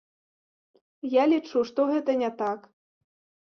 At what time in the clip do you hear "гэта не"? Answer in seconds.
1.93-2.33